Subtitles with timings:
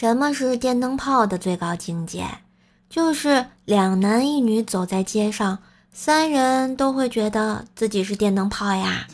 [0.00, 2.24] 什么是电灯泡的最高境界？
[2.88, 5.58] 就是两男一女走在街上，
[5.92, 9.06] 三人都会觉得自己是电灯泡呀。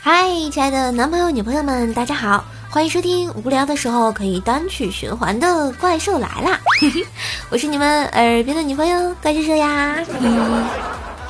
[0.00, 6.58] 嗨，亲爱的男朋友、女朋友们，大家好，欢迎收听无聊的时候可以单曲循环的怪兽来啦！
[7.52, 9.98] 我是你们耳边的女朋友怪兽兽呀。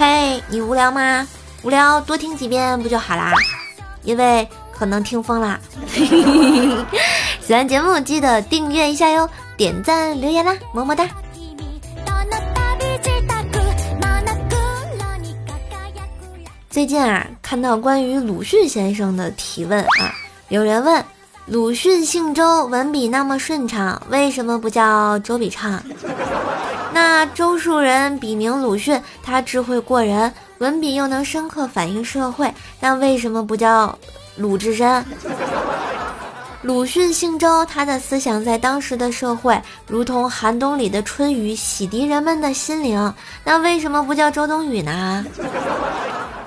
[0.07, 1.27] 嘿，你无聊吗？
[1.62, 3.32] 无聊多听几遍不就好啦？
[4.03, 5.58] 因为可能听疯啦。
[7.40, 9.26] 喜欢节目记得订阅一下哟，
[9.57, 11.09] 点赞留言啦，么么哒。
[16.68, 20.12] 最近啊，看到关于鲁迅先生的提问啊，
[20.50, 21.03] 有人问
[21.46, 25.82] 鲁迅姓周，文笔那么顺畅，为什么不叫周笔畅？
[26.94, 33.98] 那周树人笔名鲁迅，他智慧过人，文笔又能深刻反映社会，那为什么不叫
[34.37, 35.05] 鲁智深？
[36.62, 45.27] 鲁迅姓周，他的思想在当时的社会如同寒冬里的春雨，洗涤人们的心灵，那为什么不叫周冬雨呢？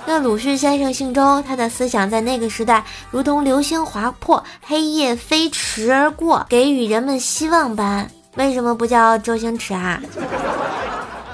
[0.06, 2.82] 那鲁迅先生姓周，他的思想在那个时代
[3.12, 8.10] 如同流星划破，黑夜飞驰而过，给予人们希望般。
[8.38, 10.00] 为什么不叫周星驰啊？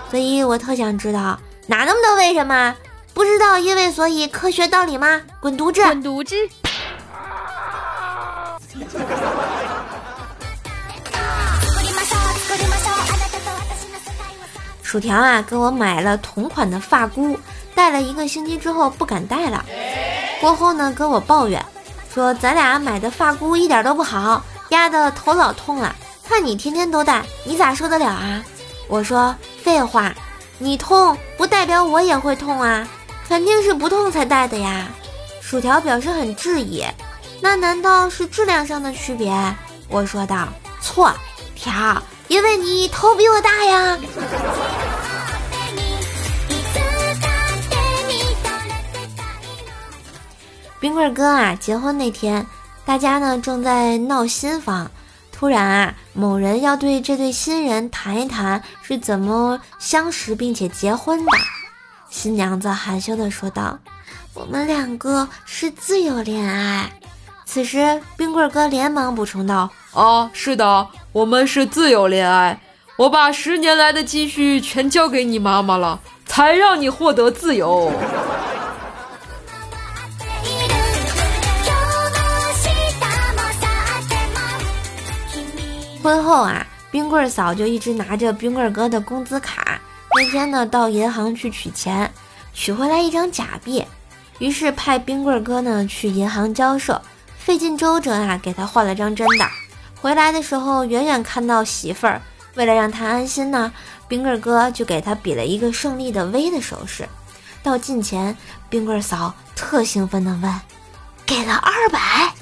[0.09, 1.38] 所以我特想知道，
[1.68, 2.73] 哪那么多为什么？
[3.14, 5.22] 不知道因为所以科学道理吗？
[5.42, 5.81] 滚犊子！
[5.84, 6.36] 滚犊子！
[14.81, 17.38] 薯条啊，给我买了同款的发箍。
[17.76, 19.66] 戴了一个星期之后不敢戴了，
[20.40, 21.64] 过后呢跟我抱怨，
[22.14, 25.96] 说咱俩买的发箍一点都不好，压的头老痛了。
[26.25, 28.43] 看你天天都戴，你咋受得了啊？
[28.88, 30.13] 我说废话，
[30.57, 32.88] 你痛不代表我也会痛啊，
[33.27, 34.88] 肯定是不痛才戴的呀。
[35.41, 36.83] 薯条表示很质疑，
[37.41, 39.33] 那难道是质量上的区别？
[39.89, 40.47] 我说道
[40.81, 41.13] 错，
[41.56, 44.00] 条，因为你头比我大呀。
[50.79, 52.45] 冰棍哥啊，结婚那天，
[52.85, 54.89] 大家呢正在闹新房，
[55.44, 61.31] 突然啊，某人要对这对新人谈一谈是怎么相识并且结婚的。
[62.09, 63.78] 新娘子含羞的说道
[64.34, 66.90] ：“我们两个是自由恋爱。”
[67.44, 72.58] 此时，冰棍哥连忙补充道：“啊，是的，我们是自由恋爱。
[72.96, 77.92] 我把十年来的积蓄全交给你妈妈了，才让你获得自由。”
[86.03, 89.80] 婚后啊，冰棍儿嫂就一直拿着冰棍儿哥的工资卡。
[90.14, 92.12] 那天呢，到银行去取钱，
[92.53, 93.86] 取回来一张假币，
[94.38, 97.02] 于是派冰棍儿哥呢去银行交涉，
[97.38, 99.46] 费尽周折啊，给他换了张真的。
[100.02, 102.22] 回来的时候，远远看到媳妇儿，
[102.56, 103.72] 为了让他安心呢，
[104.09, 107.08] 冰棍儿哥就给他比了一个胜利的 V 的手势。
[107.63, 108.36] 到近前，
[108.69, 110.62] 冰棍儿嫂特兴奋地问
[111.25, 112.34] ：“给了二百？”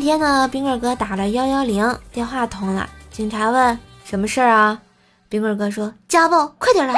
[0.00, 4.80] 天呢，冰棍哥打了幺幺零，电话通了，警察问什么事儿啊？
[5.28, 6.94] 冰棍哥说家暴，快点来！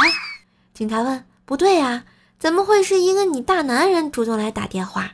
[0.73, 2.05] 警察问不对呀，
[2.39, 5.11] 怎么会是一个你大男人主动来打电话？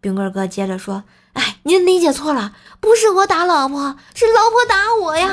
[0.00, 1.02] 冰棍哥接着说，
[1.34, 5.30] 哎，您理解错了，不是我打老婆，是老婆打我呀。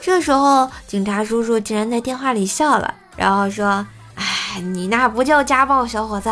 [0.00, 6.30] 这时候警察叔叔竟然在电话里笑了，然后说，哎，你那不叫家暴，小伙子，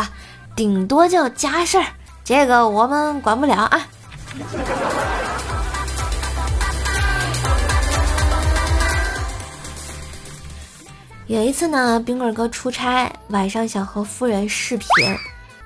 [0.55, 1.87] 顶多叫家事儿，
[2.25, 3.87] 这个我们管不了啊。
[11.27, 14.89] 有一次呢，冰棍哥出差，晚上想和夫人视频，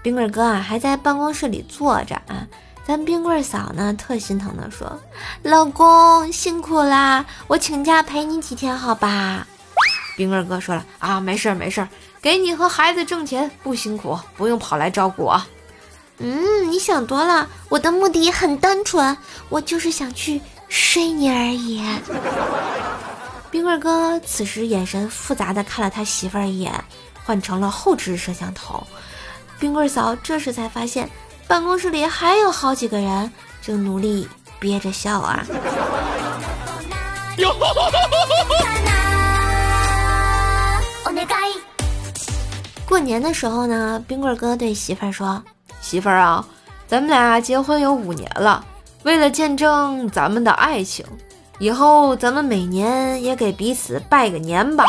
[0.02, 2.46] 冰棍哥啊还在办公室里坐着啊，
[2.86, 5.00] 咱冰棍嫂呢特心疼的说
[5.42, 9.46] ：“老公辛苦啦，我请假陪你几天好吧？”
[10.16, 11.88] 冰棍哥说了：“啊，没事儿没事儿，
[12.20, 15.40] 给你和孩子挣钱不辛苦，不用跑来照顾我。”
[16.18, 19.16] 嗯，你想多了，我的目的很单纯，
[19.48, 21.82] 我就是想去睡你而已。
[23.50, 26.72] 冰棍哥此时眼神复杂的看了他媳妇儿一眼，
[27.24, 28.86] 换成了后置摄像头。
[29.58, 31.08] 冰棍嫂这时才发现，
[31.46, 33.30] 办公室里还有好几个人
[33.62, 34.28] 正努力
[34.58, 35.44] 憋着笑啊。
[42.88, 45.42] 过年的时候呢，冰棍哥对媳妇儿说。
[45.86, 46.44] 媳妇儿啊，
[46.88, 48.66] 咱们俩结婚有五年了，
[49.04, 51.06] 为了见证咱们的爱情，
[51.60, 54.84] 以后咱们每年也给彼此拜个年吧。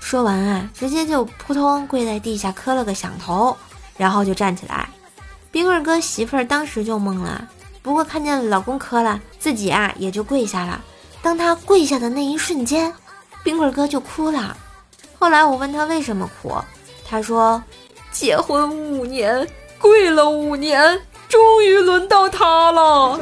[0.00, 3.56] 说完啊，直接就扑通跪在地下磕了个响头，
[3.96, 4.88] 然后就站起来。
[5.52, 7.46] 冰棍儿哥媳妇儿当时就懵了，
[7.80, 10.82] 不过看见老公磕了，自己啊也就跪下了。
[11.22, 12.92] 当他跪下的那一瞬间，
[13.44, 14.56] 冰棍儿哥就哭了。
[15.16, 16.52] 后来我问他为什么哭，
[17.08, 17.62] 他说
[18.10, 19.46] ：“结婚五年，
[19.84, 23.20] 跪了五年，终于轮到他了，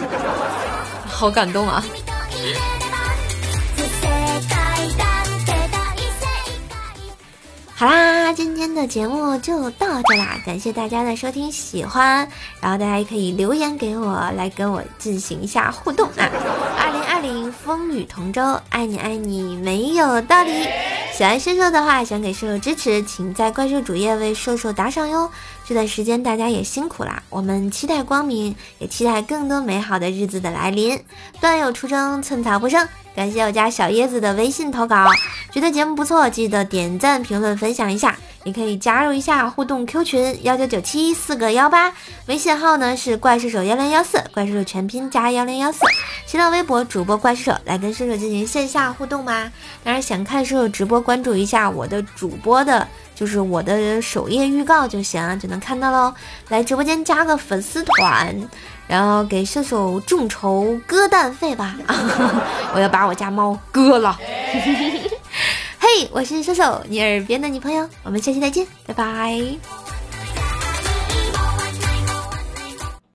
[1.09, 1.83] 好感动啊！”
[7.83, 12.29] 好啦，今天的节目就到这啦，感谢大家的收听喜欢，
[12.61, 16.31] 然后大家也可以留言给我，来跟我进行一下互动啊！
[16.79, 20.69] 二零二零风雨同舟，爱你爱你没有道理。
[21.13, 25.29] 喜欢瘦瘦的话，想给瘦瘦支持，请在怪兽主页为瘦瘦打赏哟。
[25.67, 30.97] 这段时间大家也辛苦啦，我们期待光明，也期待更多美好的日子的来临。
[31.41, 32.89] 段友出征，寸草不生。
[33.15, 35.07] 感谢我家小椰子的微信投稿，
[35.51, 41.93] 觉得节目不错，记得点赞、评论、分享一下，你可以加入一下互动 Q 群幺九九七四个幺八，
[42.27, 45.81] 微信号呢是怪兽手幺零幺四，怪兽手全拼加幺零幺四，
[46.27, 49.51] 新浪微博主播怪兽手来跟射手进行线下互动吧。
[49.85, 56.13] 当然想看射手直播，关注一下我的主播的，就是我的首页预告就行，就能看到喽。
[56.49, 58.37] 来直播间加个粉丝团。
[58.89, 61.77] 然后给射手众筹割蛋费吧，
[62.75, 64.19] 我要把我家猫割了。
[65.95, 69.82] 嘿，我是射手，你耳边的女朋友，我们下期再见，拜拜。